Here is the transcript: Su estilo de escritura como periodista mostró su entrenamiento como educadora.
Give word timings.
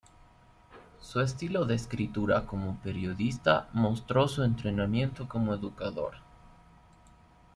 Su 0.99 1.19
estilo 1.19 1.65
de 1.65 1.75
escritura 1.75 2.47
como 2.47 2.79
periodista 2.79 3.69
mostró 3.73 4.27
su 4.27 4.41
entrenamiento 4.41 5.29
como 5.29 5.53
educadora. 5.53 6.23